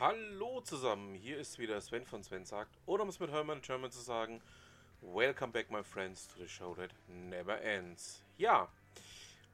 [0.00, 3.92] Hallo zusammen, hier ist wieder Sven von Sven sagt, oder um es mit Hermann German
[3.92, 4.42] zu sagen,
[5.00, 8.20] Welcome back my friends to the show that never ends.
[8.36, 8.68] Ja,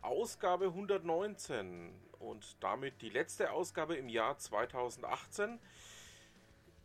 [0.00, 5.58] Ausgabe 119 und damit die letzte Ausgabe im Jahr 2018.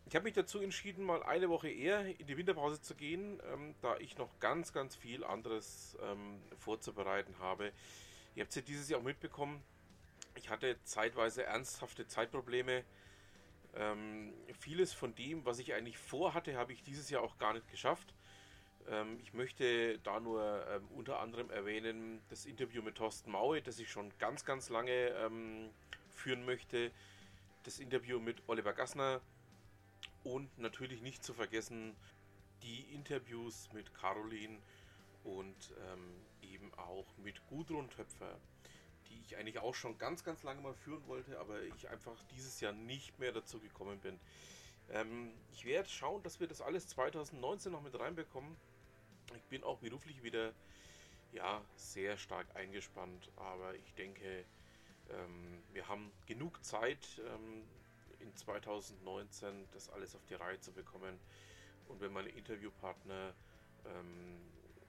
[0.06, 3.74] Ich habe mich dazu entschieden, mal eine Woche eher in die Winterpause zu gehen, ähm,
[3.82, 7.72] da ich noch ganz, ganz viel anderes ähm, vorzubereiten habe.
[8.36, 9.64] Ihr habt es ja dieses Jahr auch mitbekommen.
[10.36, 12.84] Ich hatte zeitweise ernsthafte Zeitprobleme
[13.78, 17.70] ähm, vieles von dem, was ich eigentlich vorhatte, habe ich dieses Jahr auch gar nicht
[17.70, 18.14] geschafft.
[18.90, 23.80] Ähm, ich möchte da nur ähm, unter anderem erwähnen das Interview mit Thorsten Maue, das
[23.80, 25.70] ich schon ganz, ganz lange ähm,
[26.10, 26.92] führen möchte.
[27.64, 29.22] Das Interview mit Oliver Gassner
[30.24, 31.96] und natürlich nicht zu vergessen
[32.64, 34.58] die Interviews mit Caroline
[35.24, 38.40] und ähm, eben auch mit Gudrun Töpfer
[39.10, 42.60] die ich eigentlich auch schon ganz, ganz lange mal führen wollte, aber ich einfach dieses
[42.62, 44.20] Jahr nicht mehr dazu gekommen bin.
[44.90, 48.56] Ähm, ich werde schauen, dass wir das alles 2019 noch mit reinbekommen.
[49.36, 50.54] Ich bin auch beruflich wieder
[51.32, 54.46] ja, sehr stark eingespannt, aber ich denke,
[55.10, 57.64] ähm, wir haben genug Zeit ähm,
[58.20, 61.20] in 2019 das alles auf die Reihe zu bekommen.
[61.88, 63.34] Und wenn meine Interviewpartner
[63.86, 64.40] ähm,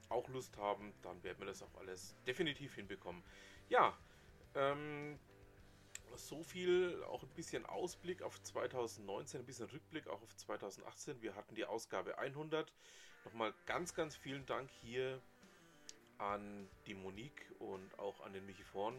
[0.09, 3.23] auch Lust haben, dann werden wir das auch alles definitiv hinbekommen.
[3.69, 3.97] Ja,
[4.55, 5.19] ähm,
[6.15, 11.21] so viel, auch ein bisschen Ausblick auf 2019, ein bisschen Rückblick auch auf 2018.
[11.21, 12.71] Wir hatten die Ausgabe 100.
[13.25, 15.21] Nochmal ganz, ganz vielen Dank hier
[16.17, 18.95] an die Monique und auch an den Michi Vorn.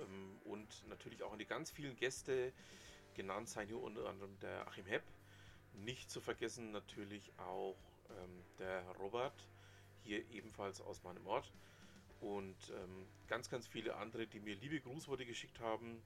[0.00, 2.52] Ähm, und natürlich auch an die ganz vielen Gäste,
[3.14, 5.04] genannt seien hier unter anderem der Achim Hepp.
[5.74, 7.76] Nicht zu vergessen natürlich auch
[8.10, 9.48] ähm, der Robert,
[10.04, 11.52] hier ebenfalls aus meinem Ort
[12.20, 16.02] und ähm, ganz, ganz viele andere, die mir liebe Grußworte geschickt haben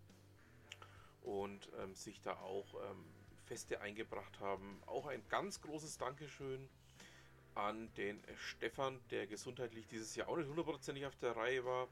[1.23, 3.05] und ähm, sich da auch ähm,
[3.45, 4.83] Feste eingebracht haben.
[4.87, 6.69] Auch ein ganz großes Dankeschön
[7.55, 11.89] an den Stefan, der gesundheitlich dieses Jahr auch nicht hundertprozentig auf der Reihe war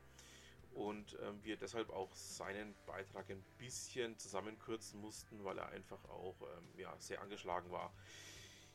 [0.74, 6.34] und ähm, wir deshalb auch seinen Beitrag ein bisschen zusammenkürzen mussten, weil er einfach auch
[6.42, 7.92] ähm, ja, sehr angeschlagen war.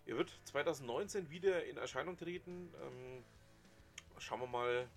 [0.09, 2.73] Er wird 2019 wieder in Erscheinung treten.
[2.81, 3.23] Ähm,
[4.17, 4.89] schauen wir mal,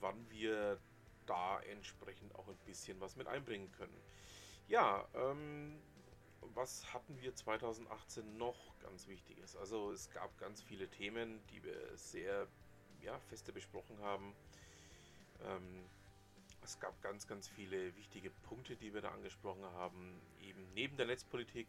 [0.00, 0.80] wann wir
[1.24, 3.96] da entsprechend auch ein bisschen was mit einbringen können.
[4.66, 5.80] Ja, ähm,
[6.52, 9.54] was hatten wir 2018 noch ganz Wichtiges?
[9.54, 12.48] Also es gab ganz viele Themen, die wir sehr
[13.02, 14.34] ja, feste besprochen haben.
[15.44, 15.84] Ähm,
[16.64, 20.20] es gab ganz, ganz viele wichtige Punkte, die wir da angesprochen haben.
[20.40, 21.68] Eben neben der Netzpolitik,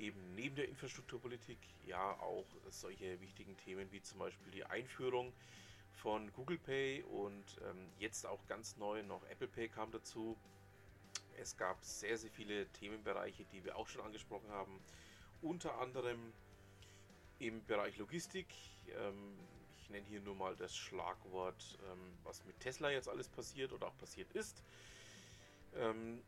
[0.00, 5.32] eben neben der Infrastrukturpolitik, ja auch solche wichtigen Themen wie zum Beispiel die Einführung
[5.92, 10.36] von Google Pay und ähm, jetzt auch ganz neu noch Apple Pay kam dazu.
[11.36, 14.80] Es gab sehr, sehr viele Themenbereiche, die wir auch schon angesprochen haben.
[15.42, 16.32] Unter anderem
[17.38, 18.46] im Bereich Logistik.
[18.88, 19.38] Ähm,
[19.82, 23.88] ich nenne hier nur mal das Schlagwort, ähm, was mit Tesla jetzt alles passiert oder
[23.88, 24.62] auch passiert ist.
[25.74, 26.22] Ähm,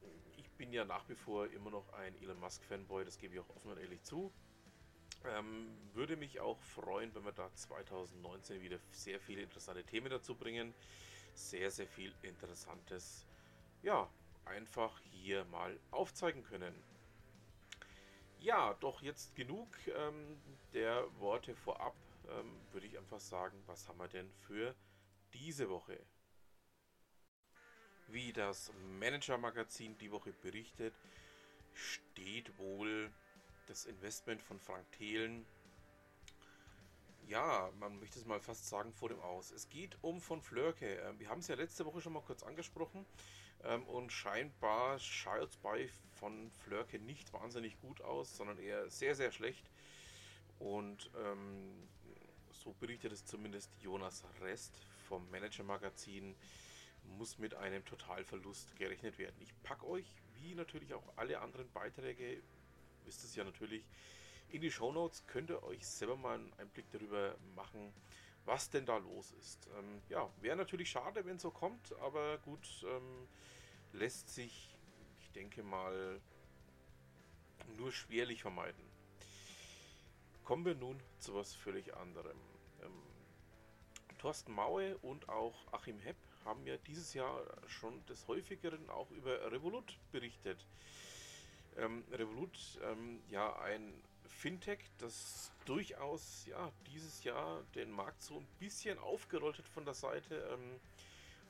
[0.62, 3.49] bin ja nach wie vor immer noch ein Elon Musk Fanboy, das gebe ich auch
[3.56, 4.31] offen und ehrlich zu.
[5.25, 10.37] Ähm, würde mich auch freuen, wenn wir da 2019 wieder sehr viele interessante Themen dazu
[10.37, 10.73] bringen.
[11.34, 13.27] Sehr, sehr viel Interessantes,
[13.83, 14.09] ja,
[14.45, 16.73] einfach hier mal aufzeigen können.
[18.39, 20.41] Ja, doch jetzt genug ähm,
[20.75, 21.97] der Worte vorab.
[22.29, 24.77] Ähm, würde ich einfach sagen, was haben wir denn für
[25.34, 25.99] diese Woche?
[28.12, 30.95] Wie das Manager-Magazin die Woche berichtet,
[31.75, 33.11] steht wohl
[33.67, 35.47] das Investment von Frank Thelen,
[37.29, 39.50] ja, man möchte es mal fast sagen, vor dem Aus.
[39.50, 40.97] Es geht um von Flörke.
[40.97, 43.06] Ähm, wir haben es ja letzte Woche schon mal kurz angesprochen
[43.64, 45.88] ähm, und scheinbar schaut es bei
[46.20, 49.65] von Flörke nicht wahnsinnig gut aus, sondern eher sehr, sehr schlecht.
[50.58, 51.88] Und ähm,
[52.50, 54.75] so berichtet es zumindest Jonas Rest
[55.08, 56.37] vom Manager Magazin,
[57.19, 59.37] muss mit einem Totalverlust gerechnet werden.
[59.40, 62.43] Ich packe euch, wie natürlich auch alle anderen Beiträge,
[63.04, 63.84] wisst es ja natürlich,
[64.50, 67.93] in die Show Notes könnt ihr euch selber mal einen Einblick darüber machen,
[68.44, 69.69] was denn da los ist.
[69.78, 73.28] Ähm, ja, wäre natürlich schade, wenn so kommt, aber gut, ähm,
[73.93, 74.76] lässt sich,
[75.20, 76.20] ich denke mal,
[77.76, 78.84] nur schwerlich vermeiden.
[80.44, 82.37] Kommen wir nun zu was völlig anderem.
[82.82, 83.02] Ähm,
[84.22, 89.50] Thorsten Maue und auch Achim Hepp haben ja dieses Jahr schon des häufigeren auch über
[89.50, 90.64] Revolut berichtet.
[91.76, 93.92] Ähm, Revolut, ähm, ja, ein
[94.28, 99.94] Fintech, das durchaus ja, dieses Jahr den Markt so ein bisschen aufgerollt hat von der
[99.94, 100.78] Seite, ähm,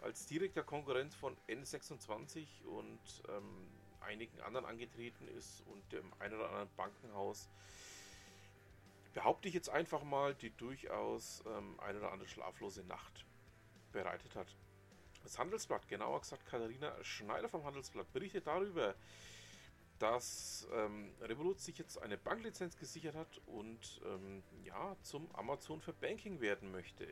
[0.00, 3.68] als direkter Konkurrent von N26 und ähm,
[4.00, 7.50] einigen anderen angetreten ist und dem ein oder anderen Bankenhaus,
[9.12, 13.24] behaupte ich jetzt einfach mal, die durchaus ähm, eine oder andere schlaflose Nacht
[13.92, 14.56] bereitet hat.
[15.22, 18.94] Das Handelsblatt, genauer gesagt Katharina Schneider vom Handelsblatt, berichtet darüber,
[19.98, 25.92] dass ähm, Revolut sich jetzt eine Banklizenz gesichert hat und ähm, ja, zum Amazon für
[25.92, 27.06] Banking werden möchte.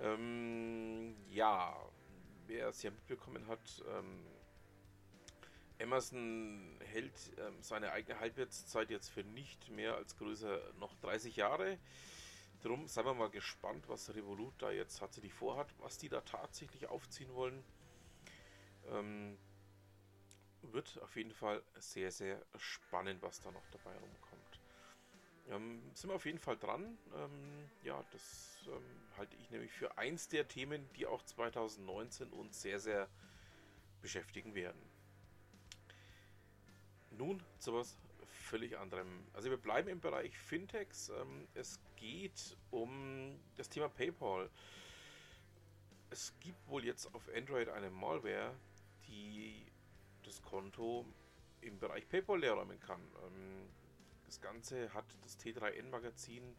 [0.00, 1.76] Ähm, ja,
[2.46, 3.84] wer es ja mitbekommen hat,
[5.80, 11.78] Amazon hält ähm, seine eigene Halbwertszeit jetzt für nicht mehr als größer noch 30 Jahre.
[12.62, 16.88] Drum seien wir mal gespannt, was Revolut da jetzt tatsächlich vorhat, was die da tatsächlich
[16.88, 17.62] aufziehen wollen.
[18.88, 19.38] Ähm,
[20.62, 24.60] wird auf jeden Fall sehr, sehr spannend, was da noch dabei rumkommt.
[25.50, 26.98] Ähm, sind wir auf jeden Fall dran.
[27.14, 28.82] Ähm, ja, das ähm,
[29.16, 33.08] halte ich nämlich für eins der Themen, die auch 2019 uns sehr, sehr
[34.02, 34.97] beschäftigen werden.
[37.10, 37.98] Nun zu was
[38.48, 39.26] völlig anderem.
[39.32, 41.10] Also wir bleiben im Bereich Fintechs.
[41.10, 44.50] Ähm, es geht um das Thema PayPal.
[46.10, 48.54] Es gibt wohl jetzt auf Android eine Malware,
[49.06, 49.66] die
[50.22, 51.04] das Konto
[51.60, 53.00] im Bereich PayPal leerräumen kann.
[53.26, 53.68] Ähm,
[54.26, 56.56] das Ganze hat das T3N Magazin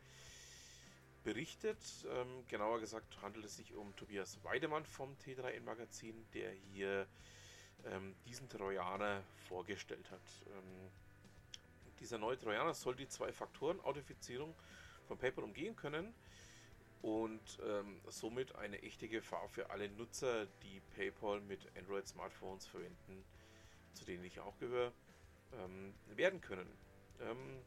[1.23, 2.05] berichtet.
[2.09, 7.07] Ähm, genauer gesagt handelt es sich um Tobias Weidemann vom T3N Magazin, der hier
[7.85, 10.21] ähm, diesen Trojaner vorgestellt hat.
[11.99, 14.55] dieser neue Trojaner soll die zwei Faktoren Authentifizierung
[15.07, 16.13] von PayPal umgehen können
[17.01, 23.23] und ähm, somit eine echte Gefahr für alle Nutzer, die PayPal mit Android-Smartphones verwenden,
[23.93, 24.93] zu denen ich auch gehöre,
[25.53, 26.67] ähm, werden können.
[27.21, 27.61] Ähm,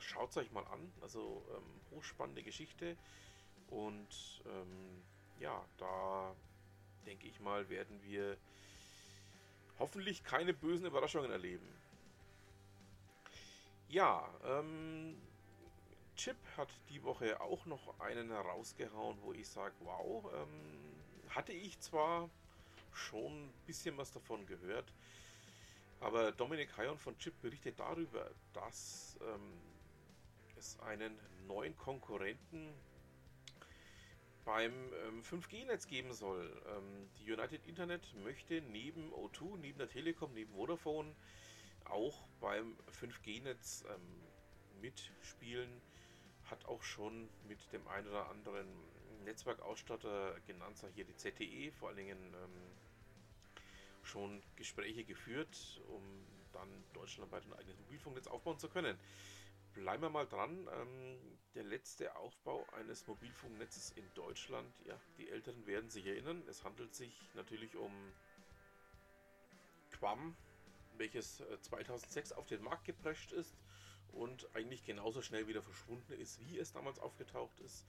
[0.00, 2.96] Schaut es euch mal an, also ähm, hochspannende Geschichte
[3.68, 5.02] und ähm,
[5.40, 6.34] ja, da
[7.06, 8.36] denke ich mal, werden wir
[9.84, 11.68] hoffentlich keine bösen Überraschungen erleben.
[13.90, 15.14] Ja, ähm,
[16.16, 21.78] Chip hat die Woche auch noch einen herausgehauen, wo ich sage, wow, ähm, hatte ich
[21.80, 22.30] zwar
[22.94, 24.90] schon ein bisschen was davon gehört,
[26.00, 29.52] aber Dominik Hayon von Chip berichtet darüber, dass ähm,
[30.56, 31.14] es einen
[31.46, 32.72] neuen Konkurrenten
[34.44, 34.72] beim
[35.06, 36.50] ähm, 5G-Netz geben soll.
[36.66, 41.14] Ähm, die United Internet möchte neben O2, neben der Telekom, neben Vodafone
[41.84, 45.80] auch beim 5G-Netz ähm, mitspielen.
[46.44, 48.68] Hat auch schon mit dem einen oder anderen
[49.24, 52.74] Netzwerkausstatter genannt, hier die ZTE, vor allen Dingen ähm,
[54.02, 56.02] schon Gespräche geführt, um
[56.52, 58.98] dann deutschlandweit ein eigenes Mobilfunknetz aufbauen zu können.
[59.74, 60.68] Bleiben wir mal dran.
[60.72, 61.18] Ähm,
[61.54, 66.42] der letzte Aufbau eines Mobilfunknetzes in Deutschland, ja, die Älteren werden sich erinnern.
[66.48, 67.92] Es handelt sich natürlich um
[69.90, 70.36] Quam,
[70.96, 73.56] welches 2006 äh, auf den Markt geprescht ist
[74.12, 77.84] und eigentlich genauso schnell wieder verschwunden ist, wie es damals aufgetaucht ist.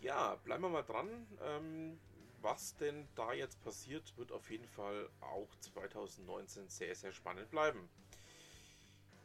[0.00, 1.26] Ja, bleiben wir mal dran.
[1.42, 1.98] Ähm,
[2.40, 7.88] was denn da jetzt passiert, wird auf jeden Fall auch 2019 sehr, sehr spannend bleiben.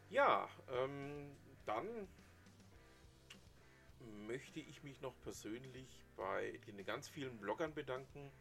[0.09, 1.35] Ja, ähm,
[1.65, 1.87] dann
[4.27, 8.31] möchte ich mich noch persönlich bei den ganz vielen Bloggern bedanken,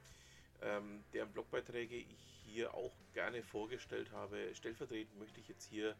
[0.61, 4.55] ähm, deren Blogbeiträge ich hier auch gerne vorgestellt habe.
[4.55, 5.97] Stellvertretend möchte ich jetzt hier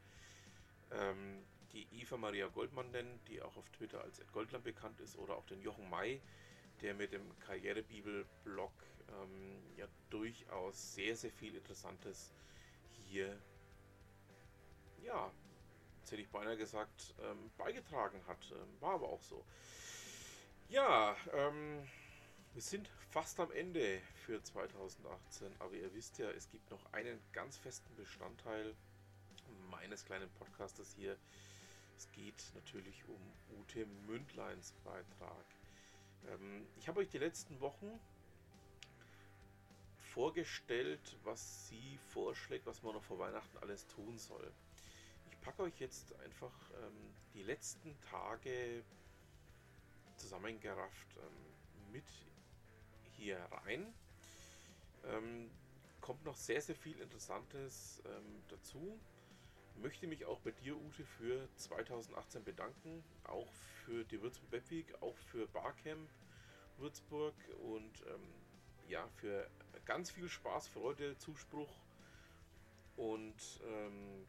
[0.91, 5.37] ähm, die Eva Maria Goldmann nennen, die auch auf Twitter als Goldland bekannt ist, oder
[5.37, 6.21] auch den Jochen May,
[6.83, 8.73] der mit dem Karrierebibel-Blog
[9.09, 12.33] ähm, ja durchaus sehr, sehr viel Interessantes
[13.09, 13.39] hier,
[15.03, 15.31] ja,
[16.03, 18.51] jetzt hätte ich beinahe gesagt, ähm, beigetragen hat.
[18.51, 19.45] Ähm, war aber auch so.
[20.69, 21.89] Ja, ähm,
[22.55, 27.21] wir sind fast am Ende für 2018, aber ihr wisst ja, es gibt noch einen
[27.33, 28.75] ganz festen Bestandteil
[29.71, 31.17] meines kleinen Podcastes hier.
[31.97, 33.21] Es geht natürlich um
[33.61, 35.45] Ute Mündleins Beitrag.
[36.29, 38.01] Ähm, ich habe euch die letzten Wochen
[40.01, 44.53] vorgestellt, was sie vorschlägt, was man noch vor Weihnachten alles tun soll.
[45.43, 48.85] Packe euch jetzt einfach ähm, die letzten Tage
[50.17, 52.05] zusammengerafft ähm, mit
[53.17, 53.93] hier rein.
[55.05, 55.51] Ähm,
[56.01, 58.99] kommt noch sehr, sehr viel Interessantes ähm, dazu.
[59.77, 63.03] Möchte mich auch bei dir, Ute, für 2018 bedanken.
[63.25, 63.51] Auch
[63.85, 66.09] für die Würzburg Webweek, auch für Barcamp
[66.79, 68.29] Würzburg und ähm,
[68.89, 69.49] ja, für
[69.85, 71.71] ganz viel Spaß, Freude, Zuspruch
[72.97, 74.27] und ähm,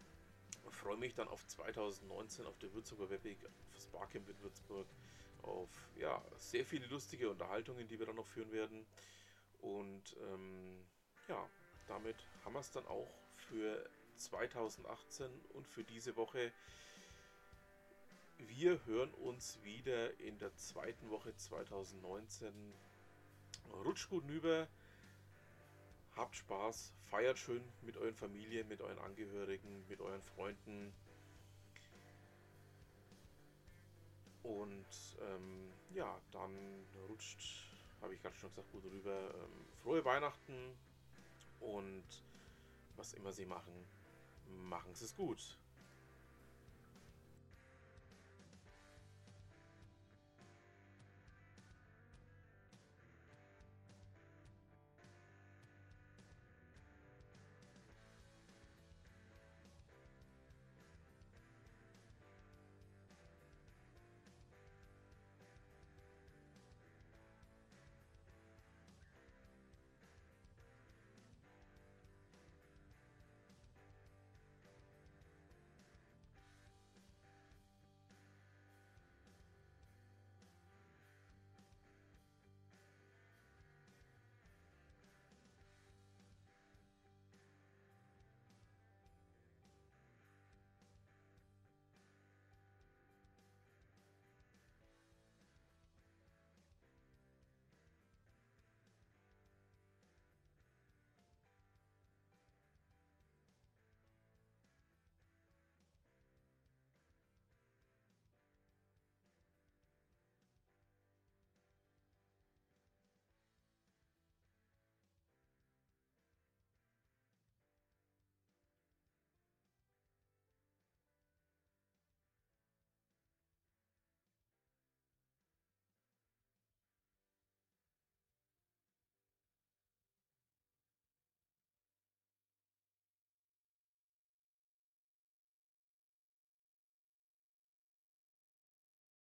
[0.71, 4.87] freue mich dann auf 2019 auf der Würzburger Webweek, auf das Barcamp in Würzburg,
[5.41, 8.85] auf ja, sehr viele lustige Unterhaltungen, die wir dann noch führen werden.
[9.61, 10.85] Und ähm,
[11.27, 11.49] ja,
[11.87, 16.51] damit haben wir es dann auch für 2018 und für diese Woche.
[18.37, 22.73] Wir hören uns wieder in der zweiten Woche 2019.
[23.85, 24.67] Rutscht gut rüber,
[26.15, 30.93] habt Spaß, feiert schön mit euren Familien, mit euren Angehörigen, mit euren Freunden.
[34.43, 37.69] Und ähm, ja, dann rutscht,
[38.01, 39.33] habe ich gerade schon gesagt, gut rüber.
[39.33, 40.77] Ähm, frohe Weihnachten
[41.59, 42.03] und
[42.95, 43.87] was immer Sie machen,
[44.67, 45.57] machen Sie es gut.